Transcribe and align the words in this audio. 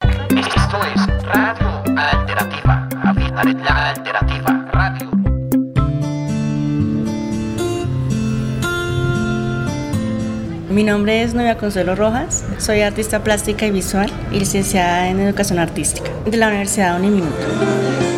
Esto 0.00 0.78
es 0.94 1.06
Radio 1.26 1.82
Alternativa. 1.96 2.88
La 3.64 3.90
Alternativa 3.90 4.66
Radio. 4.72 5.10
Mi 10.70 10.84
nombre 10.84 11.22
es 11.22 11.34
Novia 11.34 11.58
Consuelo 11.58 11.94
Rojas, 11.94 12.44
soy 12.58 12.80
artista 12.80 13.22
plástica 13.22 13.66
y 13.66 13.70
visual 13.70 14.10
y 14.32 14.38
licenciada 14.38 15.08
en 15.08 15.20
Educación 15.20 15.58
Artística 15.58 16.10
de 16.24 16.36
la 16.36 16.48
Universidad 16.48 16.98
Uniminuto. 16.98 18.09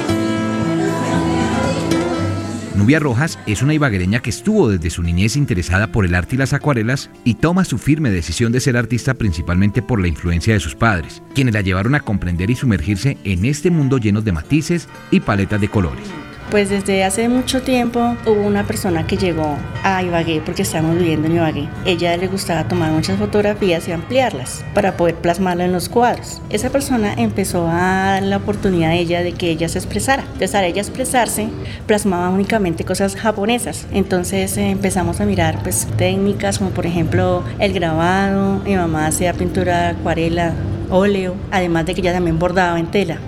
Nubia 2.83 2.99
Rojas 2.99 3.39
es 3.47 3.63
una 3.63 3.75
ibaguereña 3.75 4.19
que 4.19 4.31
estuvo 4.31 4.69
desde 4.69 4.91
su 4.91 5.05
niñez 5.05 5.37
interesada 5.37 5.93
por 5.93 6.05
el 6.05 6.17
arte 6.17 6.35
y 6.35 6.39
las 6.39 6.53
acuarelas 6.53 7.11
y 7.23 7.35
toma 7.35 7.65
su 7.65 7.79
firme 7.79 8.11
decisión 8.11 8.51
de 8.51 8.59
ser 8.59 8.77
artista 8.77 9.15
principalmente 9.15 9.83
por 9.83 10.01
la 10.01 10.09
influencia 10.09 10.53
de 10.53 10.59
sus 10.59 10.75
padres, 10.75 11.23
quienes 11.33 11.55
la 11.55 11.61
llevaron 11.61 11.95
a 11.95 12.01
comprender 12.01 12.51
y 12.51 12.57
sumergirse 12.57 13.19
en 13.23 13.45
este 13.45 13.71
mundo 13.71 13.99
lleno 13.99 14.21
de 14.21 14.33
matices 14.33 14.89
y 15.13 15.21
paletas 15.21 15.61
de 15.61 15.69
colores. 15.69 16.09
Pues 16.53 16.69
desde 16.69 17.03
hace 17.03 17.31
mucho 17.31 17.63
tiempo 17.63 18.15
hubo 18.27 18.43
una 18.43 18.67
persona 18.67 19.07
que 19.07 19.17
llegó 19.17 19.57
a 19.83 20.03
Ibagué 20.03 20.43
porque 20.45 20.61
estábamos 20.61 20.99
viviendo 20.99 21.27
en 21.27 21.37
Ibagué. 21.37 21.69
Ella 21.87 22.15
le 22.19 22.27
gustaba 22.29 22.69
tomar 22.69 22.93
muchas 22.93 23.19
fotografías 23.19 23.89
y 23.89 23.93
ampliarlas 23.93 24.63
para 24.75 24.99
poder 24.99 25.15
plasmarlo 25.15 25.65
en 25.65 25.73
los 25.73 25.89
cuadros. 25.89 26.43
Esa 26.51 26.69
persona 26.69 27.15
empezó 27.15 27.67
a 27.69 27.73
dar 27.73 28.23
la 28.25 28.37
oportunidad 28.37 28.91
a 28.91 28.97
ella 28.97 29.23
de 29.23 29.33
que 29.33 29.49
ella 29.49 29.67
se 29.71 29.79
expresara. 29.79 30.25
Entonces 30.25 30.55
al 30.55 30.67
ella 30.67 30.83
expresarse 30.83 31.49
plasmaba 31.87 32.29
únicamente 32.29 32.85
cosas 32.85 33.17
japonesas. 33.17 33.87
Entonces 33.91 34.55
eh, 34.59 34.69
empezamos 34.69 35.23
a 35.23 35.25
mirar 35.25 35.63
pues 35.63 35.89
técnicas 35.97 36.59
como 36.59 36.69
por 36.73 36.85
ejemplo 36.85 37.43
el 37.61 37.73
grabado. 37.73 38.61
Mi 38.63 38.77
mamá 38.77 39.07
hacía 39.07 39.33
pintura 39.33 39.89
acuarela, 39.89 40.53
óleo, 40.91 41.35
además 41.51 41.87
de 41.87 41.95
que 41.95 42.03
ella 42.03 42.13
también 42.13 42.39
bordaba 42.39 42.79
en 42.79 42.91
tela. 42.91 43.21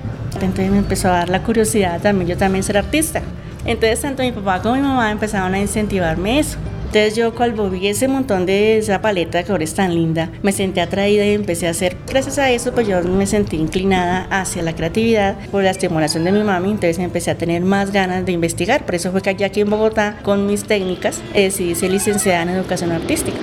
Entonces 0.42 0.70
me 0.70 0.78
empezó 0.78 1.08
a 1.08 1.12
dar 1.12 1.28
la 1.28 1.42
curiosidad 1.42 2.00
también 2.00 2.28
yo 2.28 2.36
también 2.36 2.62
ser 2.62 2.78
artista. 2.78 3.22
Entonces 3.64 4.00
tanto 4.00 4.22
mi 4.22 4.32
papá 4.32 4.60
como 4.60 4.74
mi 4.76 4.82
mamá 4.82 5.10
empezaron 5.10 5.54
a 5.54 5.58
incentivarme 5.58 6.38
eso. 6.38 6.58
Entonces 6.94 7.16
yo 7.16 7.34
cuando 7.34 7.68
vi 7.70 7.88
ese 7.88 8.06
montón 8.06 8.46
de 8.46 8.78
esa 8.78 9.00
paleta 9.00 9.42
que 9.42 9.50
ahora 9.50 9.64
es 9.64 9.74
tan 9.74 9.92
linda, 9.92 10.30
me 10.44 10.52
sentí 10.52 10.78
atraída 10.78 11.24
y 11.24 11.32
empecé 11.32 11.66
a 11.66 11.70
hacer. 11.70 11.96
Gracias 12.08 12.38
a 12.38 12.52
eso 12.52 12.72
pues 12.72 12.86
yo 12.86 13.02
me 13.02 13.26
sentí 13.26 13.56
inclinada 13.56 14.28
hacia 14.30 14.62
la 14.62 14.76
creatividad 14.76 15.36
por 15.50 15.64
la 15.64 15.70
estimulación 15.70 16.22
de 16.22 16.30
mi 16.30 16.44
mami, 16.44 16.70
entonces 16.70 17.00
empecé 17.00 17.32
a 17.32 17.34
tener 17.36 17.62
más 17.62 17.90
ganas 17.90 18.24
de 18.24 18.30
investigar. 18.30 18.86
Por 18.86 18.94
eso 18.94 19.10
fue 19.10 19.22
que 19.22 19.44
aquí 19.44 19.60
en 19.60 19.70
Bogotá 19.70 20.18
con 20.22 20.46
mis 20.46 20.62
técnicas 20.62 21.20
decidí 21.34 21.74
ser 21.74 21.90
licenciada 21.90 22.42
en 22.42 22.50
educación 22.50 22.92
artística. 22.92 23.38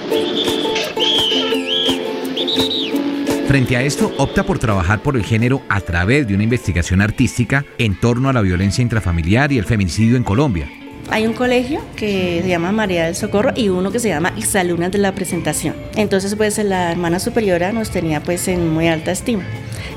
Frente 3.51 3.75
a 3.75 3.81
esto, 3.81 4.13
opta 4.17 4.45
por 4.45 4.59
trabajar 4.59 5.03
por 5.03 5.17
el 5.17 5.25
género 5.25 5.61
a 5.67 5.81
través 5.81 6.25
de 6.25 6.33
una 6.33 6.43
investigación 6.45 7.01
artística 7.01 7.65
en 7.77 7.99
torno 7.99 8.29
a 8.29 8.33
la 8.33 8.39
violencia 8.39 8.81
intrafamiliar 8.81 9.51
y 9.51 9.57
el 9.57 9.65
feminicidio 9.65 10.15
en 10.15 10.23
Colombia. 10.23 10.69
Hay 11.09 11.27
un 11.27 11.33
colegio 11.33 11.81
que 11.97 12.39
se 12.43 12.47
llama 12.47 12.71
María 12.71 13.03
del 13.03 13.15
Socorro 13.15 13.51
y 13.53 13.67
uno 13.67 13.91
que 13.91 13.99
se 13.99 14.07
llama 14.07 14.31
Exalumnas 14.37 14.93
de 14.93 14.99
la 14.99 15.13
Presentación. 15.13 15.75
Entonces, 15.97 16.33
pues 16.35 16.59
la 16.59 16.93
hermana 16.93 17.19
superiora 17.19 17.73
nos 17.73 17.89
tenía 17.89 18.23
pues 18.23 18.47
en 18.47 18.71
muy 18.71 18.87
alta 18.87 19.11
estima 19.11 19.43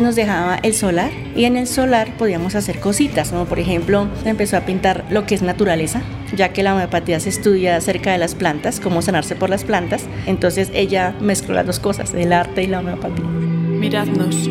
nos 0.01 0.17
dejaba 0.17 0.57
el 0.57 0.75
solar 0.75 1.11
y 1.37 1.45
en 1.45 1.57
el 1.57 1.67
solar 1.67 2.17
podíamos 2.17 2.55
hacer 2.55 2.81
cositas, 2.81 3.31
como 3.31 3.45
por 3.45 3.59
ejemplo 3.59 4.09
empezó 4.25 4.57
a 4.57 4.63
pintar 4.63 5.05
lo 5.11 5.27
que 5.27 5.35
es 5.35 5.43
naturaleza, 5.43 6.03
ya 6.37 6.53
que 6.53 6.63
la 6.63 6.75
homeopatía 6.75 7.21
se 7.21 7.29
estudia 7.29 7.77
acerca 7.77 8.13
de 8.13 8.19
las 8.19 8.35
plantas, 8.35 8.81
cómo 8.81 9.03
sanarse 9.03 9.37
por 9.37 9.51
las 9.51 9.65
plantas, 9.65 10.05
entonces 10.27 10.71
ella 10.75 11.15
mezcló 11.21 11.55
las 11.55 11.67
dos 11.67 11.81
cosas, 11.81 12.15
el 12.15 12.33
arte 12.33 12.63
y 12.63 12.67
la 12.67 12.81
homeopatía. 12.81 13.25
Miradnos, 13.25 14.51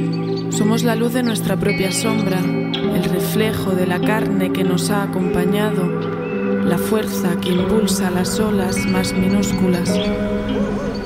somos 0.49 0.83
la 0.83 0.95
luz 0.95 1.13
de 1.13 1.23
nuestra 1.23 1.57
propia 1.57 1.91
sombra, 1.91 2.39
el 2.39 3.03
reflejo 3.03 3.71
de 3.71 3.87
la 3.87 3.99
carne 3.99 4.51
que 4.51 4.63
nos 4.63 4.89
ha 4.89 5.03
acompañado, 5.03 5.87
la 6.63 6.77
fuerza 6.77 7.35
que 7.41 7.49
impulsa 7.49 8.09
las 8.11 8.39
olas 8.39 8.77
más 8.85 9.13
minúsculas. 9.13 9.91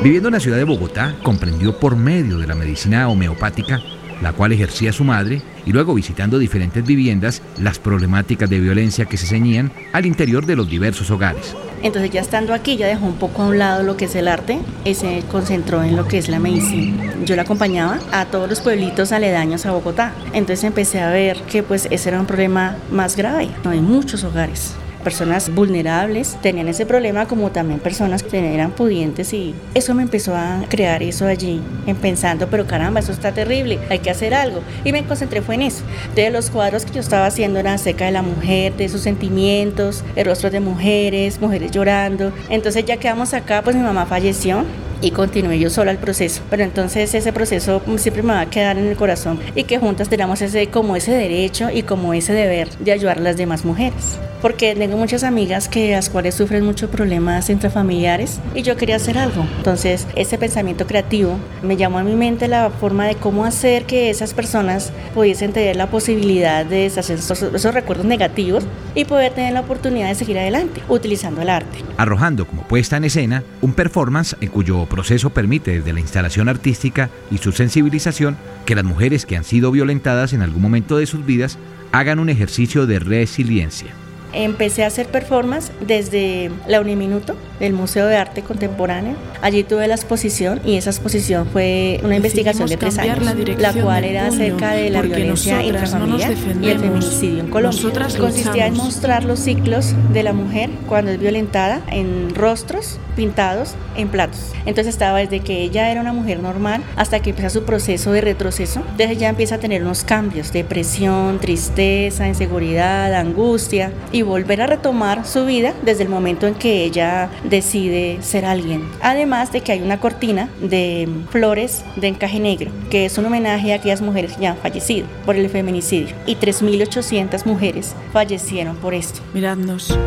Viviendo 0.01 0.29
en 0.29 0.33
la 0.33 0.39
ciudad 0.39 0.57
de 0.57 0.63
Bogotá, 0.63 1.15
comprendió 1.23 1.79
por 1.79 1.95
medio 1.95 2.37
de 2.37 2.47
la 2.47 2.55
medicina 2.55 3.09
homeopática 3.09 3.81
la 4.21 4.33
cual 4.33 4.51
ejercía 4.51 4.93
su 4.93 5.03
madre, 5.03 5.41
y 5.65 5.71
luego 5.71 5.93
visitando 5.93 6.39
diferentes 6.39 6.85
viviendas, 6.85 7.41
las 7.59 7.79
problemáticas 7.79 8.49
de 8.49 8.59
violencia 8.59 9.05
que 9.05 9.17
se 9.17 9.27
ceñían 9.27 9.71
al 9.93 10.05
interior 10.05 10.45
de 10.45 10.55
los 10.55 10.69
diversos 10.69 11.11
hogares. 11.11 11.55
Entonces 11.83 12.09
ya 12.11 12.21
estando 12.21 12.53
aquí 12.53 12.75
ya 12.77 12.87
dejó 12.87 13.05
un 13.05 13.17
poco 13.17 13.43
a 13.43 13.47
un 13.47 13.59
lado 13.59 13.83
lo 13.83 13.97
que 13.97 14.05
es 14.05 14.15
el 14.15 14.27
arte 14.27 14.59
y 14.83 14.95
se 14.95 15.23
concentró 15.29 15.83
en 15.83 15.95
lo 15.95 16.07
que 16.07 16.17
es 16.17 16.27
la 16.27 16.39
medicina. 16.39 17.13
Yo 17.23 17.35
la 17.35 17.43
acompañaba 17.43 17.99
a 18.11 18.25
todos 18.25 18.49
los 18.49 18.61
pueblitos 18.61 19.11
aledaños 19.11 19.65
a 19.65 19.71
Bogotá. 19.71 20.13
Entonces 20.33 20.63
empecé 20.63 21.01
a 21.01 21.11
ver 21.11 21.37
que 21.43 21.61
pues 21.61 21.87
ese 21.91 22.09
era 22.09 22.19
un 22.19 22.25
problema 22.25 22.77
más 22.91 23.15
grave. 23.15 23.49
No 23.63 23.69
hay 23.69 23.81
muchos 23.81 24.23
hogares 24.23 24.75
personas 25.03 25.53
vulnerables 25.53 26.37
tenían 26.41 26.67
ese 26.67 26.85
problema 26.85 27.27
como 27.27 27.51
también 27.51 27.79
personas 27.79 28.23
que 28.23 28.53
eran 28.53 28.71
pudientes 28.71 29.33
y 29.33 29.53
eso 29.73 29.93
me 29.93 30.03
empezó 30.03 30.35
a 30.35 30.63
crear 30.69 31.01
eso 31.03 31.25
allí 31.25 31.61
en 31.85 31.95
pensando 31.95 32.47
pero 32.49 32.65
caramba 32.67 32.99
eso 32.99 33.11
está 33.11 33.31
terrible 33.31 33.79
hay 33.89 33.99
que 33.99 34.09
hacer 34.09 34.33
algo 34.33 34.61
y 34.83 34.91
me 34.91 35.03
concentré 35.05 35.41
fue 35.41 35.55
en 35.55 35.63
eso. 35.63 35.83
De 36.15 36.29
los 36.29 36.49
cuadros 36.49 36.85
que 36.85 36.93
yo 36.93 36.99
estaba 36.99 37.25
haciendo 37.25 37.59
eran 37.59 37.75
acerca 37.75 38.05
de 38.05 38.11
la 38.11 38.21
mujer 38.21 38.75
de 38.75 38.89
sus 38.89 39.01
sentimientos 39.01 40.03
el 40.15 40.25
rostro 40.25 40.49
de 40.49 40.59
mujeres 40.59 41.39
mujeres 41.39 41.71
llorando. 41.71 42.31
Entonces 42.49 42.85
ya 42.85 42.97
quedamos 42.97 43.33
acá 43.33 43.61
pues 43.61 43.75
mi 43.75 43.81
mamá 43.81 44.05
falleció 44.05 44.63
y 45.01 45.11
continué 45.11 45.59
yo 45.59 45.69
sola 45.69 45.91
el 45.91 45.97
proceso. 45.97 46.41
Pero 46.49 46.63
entonces 46.63 47.13
ese 47.13 47.33
proceso 47.33 47.81
siempre 47.97 48.23
me 48.23 48.33
va 48.33 48.41
a 48.41 48.49
quedar 48.49 48.77
en 48.77 48.85
el 48.85 48.95
corazón 48.95 49.39
y 49.55 49.63
que 49.63 49.77
juntas 49.79 50.09
tenemos 50.09 50.41
ese 50.41 50.67
como 50.67 50.95
ese 50.95 51.11
derecho 51.11 51.69
y 51.69 51.83
como 51.83 52.13
ese 52.13 52.33
deber 52.33 52.69
de 52.79 52.91
ayudar 52.91 53.17
a 53.17 53.21
las 53.21 53.37
demás 53.37 53.65
mujeres. 53.65 54.19
Porque 54.41 54.75
tengo 54.75 54.97
muchas 54.97 55.23
amigas 55.23 55.67
que 55.67 55.91
las 55.91 56.09
cuales 56.09 56.35
sufren 56.35 56.63
muchos 56.63 56.91
problemas 56.91 57.49
intrafamiliares 57.49 58.39
y 58.53 58.61
yo 58.61 58.77
quería 58.77 58.97
hacer 58.97 59.17
algo. 59.17 59.45
Entonces 59.57 60.07
ese 60.15 60.37
pensamiento 60.37 60.85
creativo 60.85 61.37
me 61.63 61.75
llamó 61.75 61.97
a 61.97 62.03
mi 62.03 62.15
mente 62.15 62.47
la 62.47 62.69
forma 62.69 63.07
de 63.07 63.15
cómo 63.15 63.45
hacer 63.45 63.85
que 63.85 64.11
esas 64.11 64.33
personas 64.33 64.91
pudiesen 65.15 65.53
tener 65.53 65.75
la 65.75 65.89
posibilidad 65.89 66.65
de 66.65 66.83
deshacer 66.83 67.17
esos, 67.17 67.41
esos 67.41 67.73
recuerdos 67.73 68.05
negativos 68.05 68.63
y 68.93 69.05
poder 69.05 69.33
tener 69.33 69.53
la 69.53 69.61
oportunidad 69.61 70.09
de 70.09 70.15
seguir 70.15 70.37
adelante 70.37 70.81
utilizando 70.87 71.41
el 71.41 71.49
arte. 71.49 71.79
Arrojando 71.97 72.45
como 72.45 72.61
puesta 72.63 72.97
en 72.97 73.05
escena 73.05 73.43
un 73.61 73.73
performance 73.73 74.35
en 74.39 74.49
cuyo 74.49 74.85
proceso 74.87 75.29
permite 75.29 75.71
desde 75.71 75.93
la 75.93 75.99
instalación 75.99 76.49
artística 76.49 77.09
y 77.31 77.37
su 77.37 77.51
sensibilización 77.51 78.37
que 78.65 78.75
las 78.75 78.83
mujeres 78.83 79.25
que 79.25 79.37
han 79.37 79.43
sido 79.43 79.71
violentadas 79.71 80.33
en 80.33 80.41
algún 80.41 80.61
momento 80.61 80.97
de 80.97 81.05
sus 81.05 81.25
vidas 81.25 81.57
hagan 81.91 82.19
un 82.19 82.29
ejercicio 82.29 82.85
de 82.85 82.99
resiliencia. 82.99 83.93
Empecé 84.33 84.83
a 84.83 84.87
hacer 84.87 85.07
performance 85.07 85.71
desde 85.79 86.51
la 86.67 86.81
Uniminuto, 86.81 87.37
del 87.59 87.71
Museo 87.71 88.07
de 88.07 88.17
Arte 88.17 88.43
Contemporáneo. 88.43 89.15
Allí 89.41 89.63
tuve 89.63 89.87
la 89.87 89.95
exposición 89.95 90.59
y 90.65 90.75
esa 90.75 90.89
exposición 90.89 91.47
fue 91.47 92.01
una 92.03 92.17
investigación 92.17 92.67
de 92.67 92.75
tres 92.75 92.97
años, 92.97 93.19
la, 93.57 93.73
cual 93.73 94.03
era 94.03 94.27
acerca 94.27 94.73
de 94.73 94.89
la 94.89 95.01
violencia 95.01 95.63
intrafamiliar 95.63 96.33
y 96.61 96.69
el 96.69 96.79
feminicidio 96.79 97.39
en 97.39 97.49
Colombia. 97.49 97.81
Consistía 98.19 98.67
en 98.67 98.75
mostrar 98.75 99.23
los 99.23 99.39
ciclos 99.39 99.95
de 100.11 100.23
la 100.23 100.33
mujer 100.33 100.69
cuando 100.87 101.11
es 101.11 101.19
violentada 101.19 101.81
en 101.89 102.35
rostros 102.35 102.99
pintados 103.17 103.75
en 103.97 104.07
platos. 104.07 104.53
Entonces 104.65 104.87
estaba 104.87 105.17
desde 105.17 105.41
que 105.41 105.63
ella 105.63 105.91
era 105.91 105.99
una 105.99 106.13
mujer 106.13 106.39
normal 106.39 106.83
hasta 106.95 107.19
que 107.19 107.31
empieza 107.31 107.49
su 107.49 107.63
proceso 107.63 108.11
de 108.11 108.21
retroceso. 108.21 108.79
Entonces 108.79 109.09
ella 109.09 109.29
empieza 109.29 109.55
a 109.55 109.57
tener 109.57 109.81
unos 109.81 110.03
cambios, 110.03 110.53
depresión, 110.53 111.39
tristeza, 111.39 112.27
inseguridad, 112.27 113.13
angustia 113.13 113.91
y 114.11 114.21
volver 114.21 114.61
a 114.61 114.67
retomar 114.67 115.25
su 115.25 115.45
vida 115.45 115.73
desde 115.83 116.03
el 116.03 116.09
momento 116.09 116.47
en 116.47 116.53
que 116.53 116.85
ella 116.85 117.29
decide 117.43 118.19
ser 118.21 118.45
alguien. 118.45 118.87
Además 119.01 119.51
de 119.51 119.61
que 119.61 119.71
hay 119.71 119.81
una 119.81 119.99
cortina 119.99 120.49
de 120.61 121.09
flores 121.31 121.83
de 121.95 122.07
encaje 122.07 122.39
negro, 122.39 122.71
que 122.89 123.05
es 123.05 123.17
un 123.17 123.25
homenaje 123.25 123.73
a 123.73 123.77
aquellas 123.77 124.01
mujeres 124.01 124.33
que 124.33 124.43
ya 124.43 124.51
han 124.51 124.57
fallecido 124.57 125.07
por 125.25 125.35
el 125.35 125.49
feminicidio. 125.49 126.15
Y 126.27 126.35
3.800 126.35 127.45
mujeres 127.45 127.95
fallecieron 128.13 128.75
por 128.75 128.93
esto. 128.93 129.21
Miradnos, 129.33 129.97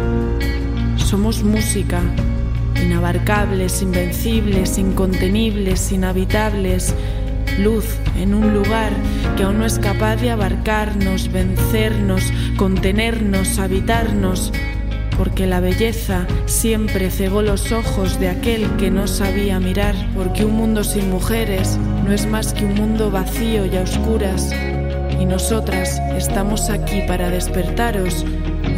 somos 0.97 1.43
música, 1.43 2.01
inabarcables, 2.83 3.83
invencibles, 3.83 4.79
incontenibles, 4.79 5.93
inhabitables. 5.93 6.95
Luz 7.59 7.85
en 8.17 8.35
un 8.35 8.55
lugar 8.55 8.93
que 9.37 9.43
aún 9.43 9.59
no 9.59 9.67
es 9.67 9.79
capaz 9.79 10.17
de 10.17 10.31
abarcarnos, 10.31 11.31
vencernos, 11.33 12.33
contenernos, 12.57 13.59
habitarnos, 13.59 14.53
porque 15.19 15.47
la 15.47 15.61
belleza 15.61 16.27
siempre 16.47 17.11
cegó 17.11 17.43
los 17.43 17.73
ojos 17.73 18.19
de 18.19 18.31
aquel 18.31 18.77
que 18.77 18.91
no 18.91 19.07
sabía 19.07 19.61
mirar, 19.61 19.95
porque 20.15 20.45
un 20.45 20.55
mundo 20.55 20.83
sin 20.85 21.11
mujeres 21.11 21.79
no 22.07 22.13
es 22.13 22.27
más 22.27 22.55
que 22.55 22.65
un 22.65 22.75
mundo 22.75 23.11
vacío 23.11 23.67
y 23.67 23.77
a 23.77 23.83
oscuras, 23.83 24.55
y 25.21 25.27
nosotras 25.27 26.01
estamos 26.17 26.71
aquí 26.71 27.03
para 27.07 27.29
despertaros 27.29 28.25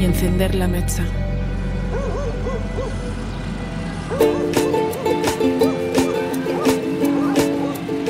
y 0.00 0.04
encender 0.04 0.56
la 0.56 0.66
mecha. 0.66 1.04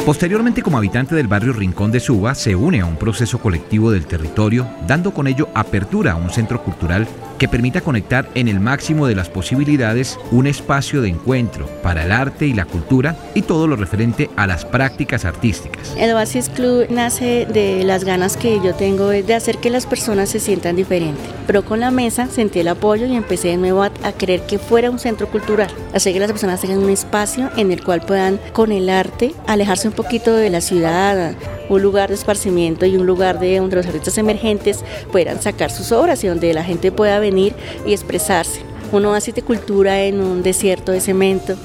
Posteriormente, 0.04 0.62
como 0.62 0.78
habitante 0.78 1.14
del 1.14 1.28
barrio 1.28 1.52
Rincón 1.52 1.92
de 1.92 2.00
Suba, 2.00 2.34
se 2.34 2.56
une 2.56 2.80
a 2.80 2.86
un 2.86 2.96
proceso 2.96 3.38
colectivo 3.38 3.92
del 3.92 4.06
territorio, 4.06 4.68
dando 4.86 5.12
con 5.12 5.28
ello 5.28 5.48
apertura 5.54 6.12
a 6.12 6.16
un 6.16 6.28
centro 6.28 6.62
cultural 6.62 7.06
que 7.42 7.48
permita 7.48 7.80
conectar 7.80 8.28
en 8.36 8.46
el 8.46 8.60
máximo 8.60 9.08
de 9.08 9.16
las 9.16 9.28
posibilidades 9.28 10.16
un 10.30 10.46
espacio 10.46 11.02
de 11.02 11.08
encuentro 11.08 11.66
para 11.82 12.04
el 12.04 12.12
arte 12.12 12.46
y 12.46 12.52
la 12.52 12.66
cultura 12.66 13.16
y 13.34 13.42
todo 13.42 13.66
lo 13.66 13.74
referente 13.74 14.30
a 14.36 14.46
las 14.46 14.64
prácticas 14.64 15.24
artísticas. 15.24 15.92
El 15.98 16.12
Oasis 16.12 16.48
Club 16.50 16.86
nace 16.88 17.44
de 17.52 17.82
las 17.82 18.04
ganas 18.04 18.36
que 18.36 18.60
yo 18.62 18.76
tengo 18.76 19.08
de 19.08 19.34
hacer 19.34 19.58
que 19.58 19.70
las 19.70 19.86
personas 19.86 20.28
se 20.28 20.38
sientan 20.38 20.76
diferentes, 20.76 21.24
pero 21.48 21.64
con 21.64 21.80
la 21.80 21.90
mesa 21.90 22.28
sentí 22.28 22.60
el 22.60 22.68
apoyo 22.68 23.06
y 23.06 23.16
empecé 23.16 23.48
de 23.48 23.56
nuevo 23.56 23.82
a, 23.82 23.90
creer 23.90 24.46
que 24.46 24.60
fuera 24.60 24.88
un 24.88 25.00
centro 25.00 25.26
cultural, 25.26 25.68
hacer 25.92 26.12
que 26.12 26.20
las 26.20 26.30
personas 26.30 26.60
tengan 26.60 26.78
un 26.78 26.90
espacio 26.90 27.50
en 27.56 27.72
el 27.72 27.82
cual 27.82 28.02
puedan 28.02 28.38
con 28.52 28.70
el 28.70 28.88
arte 28.88 29.34
alejarse 29.48 29.88
un 29.88 29.94
poquito 29.94 30.32
de 30.36 30.48
la 30.48 30.60
ciudad, 30.60 31.34
un 31.68 31.82
lugar 31.82 32.08
de 32.08 32.14
esparcimiento 32.14 32.86
y 32.86 32.96
un 32.96 33.06
lugar 33.06 33.38
de 33.38 33.58
donde 33.58 33.76
los 33.76 33.86
artistas 33.86 34.18
emergentes 34.18 34.84
puedan 35.10 35.40
sacar 35.40 35.70
sus 35.70 35.92
obras 35.92 36.22
y 36.24 36.28
donde 36.28 36.52
la 36.54 36.64
gente 36.64 36.92
pueda 36.92 37.18
venir 37.18 37.54
y 37.86 37.92
expresarse. 37.92 38.60
Uno 38.92 39.14
hace 39.14 39.32
de 39.32 39.42
cultura 39.42 40.02
en 40.02 40.20
un 40.20 40.42
desierto 40.42 40.92
de 40.92 41.00
cemento. 41.00 41.56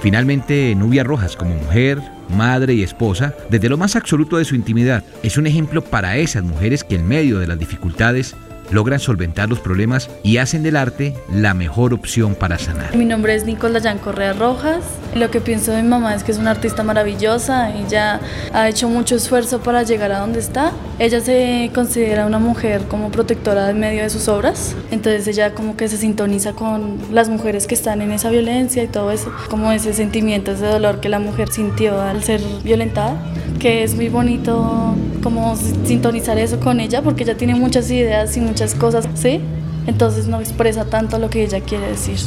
Finalmente, 0.00 0.74
Nubia 0.74 1.04
Rojas, 1.04 1.36
como 1.36 1.54
mujer, 1.54 2.00
madre 2.28 2.74
y 2.74 2.82
esposa, 2.82 3.34
desde 3.48 3.68
lo 3.68 3.76
más 3.76 3.96
absoluto 3.96 4.36
de 4.36 4.44
su 4.44 4.54
intimidad, 4.54 5.02
es 5.22 5.38
un 5.38 5.46
ejemplo 5.46 5.82
para 5.82 6.16
esas 6.18 6.44
mujeres 6.44 6.84
que 6.84 6.96
en 6.96 7.08
medio 7.08 7.38
de 7.38 7.46
las 7.46 7.58
dificultades 7.58 8.36
logran 8.70 9.00
solventar 9.00 9.48
los 9.48 9.60
problemas 9.60 10.10
y 10.22 10.38
hacen 10.38 10.62
del 10.62 10.76
arte 10.76 11.14
la 11.32 11.54
mejor 11.54 11.94
opción 11.94 12.34
para 12.34 12.58
sanar. 12.58 12.96
Mi 12.96 13.04
nombre 13.04 13.34
es 13.34 13.44
Nicolás 13.44 13.82
Jan 13.82 13.98
Correa 13.98 14.32
Rojas. 14.32 14.84
Lo 15.14 15.30
que 15.30 15.40
pienso 15.40 15.72
de 15.72 15.82
mi 15.82 15.88
mamá 15.88 16.14
es 16.14 16.24
que 16.24 16.32
es 16.32 16.38
una 16.38 16.50
artista 16.50 16.82
maravillosa. 16.82 17.74
Ella 17.74 18.20
ha 18.52 18.68
hecho 18.68 18.88
mucho 18.88 19.16
esfuerzo 19.16 19.60
para 19.60 19.82
llegar 19.82 20.12
a 20.12 20.18
donde 20.18 20.40
está. 20.40 20.72
Ella 20.98 21.20
se 21.20 21.70
considera 21.74 22.26
una 22.26 22.38
mujer 22.38 22.82
como 22.88 23.10
protectora 23.10 23.70
en 23.70 23.80
medio 23.80 24.02
de 24.02 24.10
sus 24.10 24.28
obras. 24.28 24.74
Entonces 24.90 25.26
ella 25.28 25.54
como 25.54 25.76
que 25.76 25.88
se 25.88 25.96
sintoniza 25.96 26.52
con 26.52 26.98
las 27.12 27.28
mujeres 27.28 27.66
que 27.66 27.74
están 27.74 28.02
en 28.02 28.12
esa 28.12 28.30
violencia 28.30 28.82
y 28.82 28.88
todo 28.88 29.10
eso. 29.10 29.32
Como 29.48 29.72
ese 29.72 29.92
sentimiento, 29.92 30.52
ese 30.52 30.66
dolor 30.66 31.00
que 31.00 31.08
la 31.08 31.18
mujer 31.18 31.48
sintió 31.48 32.00
al 32.00 32.22
ser 32.22 32.40
violentada. 32.64 33.16
Que 33.60 33.84
es 33.84 33.94
muy 33.94 34.08
bonito 34.08 34.94
como 35.22 35.56
sintonizar 35.56 36.38
eso 36.38 36.60
con 36.60 36.78
ella 36.78 37.02
porque 37.02 37.22
ella 37.24 37.36
tiene 37.36 37.54
muchas 37.54 37.90
ideas 37.90 38.36
y 38.36 38.40
muchas 38.40 38.55
cosas, 38.74 39.08
¿sí? 39.14 39.40
Entonces 39.86 40.26
no 40.26 40.40
expresa 40.40 40.86
tanto 40.86 41.18
lo 41.18 41.30
que 41.30 41.44
ella 41.44 41.60
quiere 41.60 41.88
decir. 41.88 42.18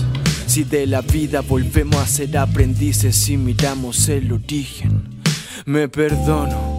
Si 0.46 0.64
de 0.64 0.88
la 0.88 1.02
vida 1.02 1.42
volvemos 1.42 1.98
a 1.98 2.08
ser 2.08 2.38
aprendices 2.38 3.30
y 3.30 3.38
miramos 3.38 4.10
el 4.10 4.32
origen, 4.32 5.22
me 5.66 5.90
perdono 5.90 6.79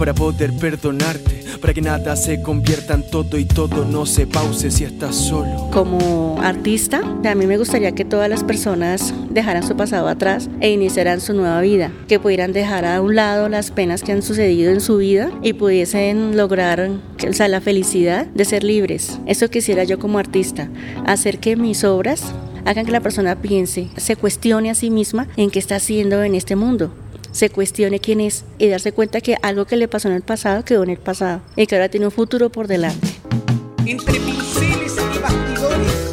para 0.00 0.14
poder 0.14 0.50
perdonarte 0.54 1.44
para 1.60 1.74
que 1.74 1.82
nada 1.82 2.16
se 2.16 2.40
convierta 2.40 2.94
en 2.94 3.02
todo 3.02 3.36
y 3.36 3.44
todo 3.44 3.84
no 3.84 4.06
se 4.06 4.26
pause 4.26 4.70
si 4.70 4.84
estás 4.84 5.14
solo. 5.14 5.68
Como 5.70 6.40
artista, 6.40 7.02
a 7.22 7.34
mí 7.34 7.46
me 7.46 7.58
gustaría 7.58 7.92
que 7.92 8.06
todas 8.06 8.30
las 8.30 8.42
personas 8.42 9.12
dejaran 9.28 9.62
su 9.62 9.76
pasado 9.76 10.08
atrás 10.08 10.48
e 10.60 10.70
iniciaran 10.70 11.20
su 11.20 11.34
nueva 11.34 11.60
vida, 11.60 11.92
que 12.08 12.18
pudieran 12.18 12.54
dejar 12.54 12.86
a 12.86 13.02
un 13.02 13.14
lado 13.14 13.50
las 13.50 13.72
penas 13.72 14.02
que 14.02 14.12
han 14.12 14.22
sucedido 14.22 14.72
en 14.72 14.80
su 14.80 14.96
vida 14.96 15.30
y 15.42 15.52
pudiesen 15.52 16.34
lograr 16.34 16.88
o 17.28 17.32
sea, 17.34 17.48
la 17.48 17.60
felicidad 17.60 18.24
de 18.28 18.46
ser 18.46 18.64
libres. 18.64 19.18
Eso 19.26 19.50
quisiera 19.50 19.84
yo 19.84 19.98
como 19.98 20.18
artista, 20.18 20.70
hacer 21.04 21.40
que 21.40 21.56
mis 21.56 21.84
obras 21.84 22.32
hagan 22.64 22.86
que 22.86 22.92
la 22.92 23.00
persona 23.00 23.36
piense, 23.42 23.88
se 23.98 24.16
cuestione 24.16 24.70
a 24.70 24.74
sí 24.74 24.90
misma 24.90 25.28
en 25.36 25.50
qué 25.50 25.58
está 25.58 25.76
haciendo 25.76 26.22
en 26.22 26.34
este 26.34 26.56
mundo 26.56 26.90
se 27.32 27.50
cuestione 27.50 28.00
quién 28.00 28.20
es 28.20 28.44
y 28.58 28.68
darse 28.68 28.92
cuenta 28.92 29.20
que 29.20 29.36
algo 29.42 29.64
que 29.64 29.76
le 29.76 29.88
pasó 29.88 30.08
en 30.08 30.14
el 30.14 30.22
pasado 30.22 30.64
quedó 30.64 30.82
en 30.82 30.90
el 30.90 30.98
pasado 30.98 31.40
y 31.56 31.66
que 31.66 31.76
ahora 31.76 31.88
tiene 31.88 32.06
un 32.06 32.12
futuro 32.12 32.50
por 32.50 32.66
delante. 32.66 33.08
Entre 33.86 34.20
pinceles 34.20 34.94
y 35.14 35.18
bastidores, 35.18 36.12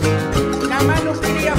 la 0.69 0.81
mano 0.81 1.13
crea 1.13 1.55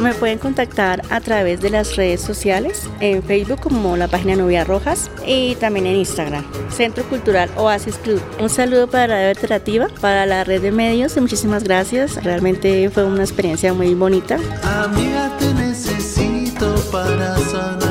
Me 0.00 0.14
pueden 0.14 0.38
contactar 0.38 1.02
a 1.10 1.20
través 1.20 1.60
de 1.60 1.70
las 1.70 1.96
redes 1.96 2.20
sociales, 2.20 2.88
en 3.00 3.24
Facebook 3.24 3.60
como 3.60 3.96
la 3.96 4.06
página 4.06 4.36
Novia 4.36 4.62
Rojas 4.62 5.10
y 5.26 5.56
también 5.56 5.86
en 5.86 5.96
Instagram, 5.96 6.44
Centro 6.70 7.02
Cultural 7.08 7.50
Oasis 7.56 7.96
Club. 7.96 8.20
Un 8.38 8.48
saludo 8.48 8.88
para 8.88 9.08
la 9.08 9.30
Alternativa, 9.30 9.88
para 10.00 10.24
la 10.26 10.44
red 10.44 10.62
de 10.62 10.70
medios 10.70 11.16
y 11.16 11.20
muchísimas 11.20 11.64
gracias. 11.64 12.22
Realmente 12.22 12.88
fue 12.90 13.04
una 13.04 13.22
experiencia 13.22 13.72
muy 13.74 13.94
bonita. 13.94 14.38
Amiga, 14.62 15.32
para 16.90 17.36
sanar. 17.38 17.85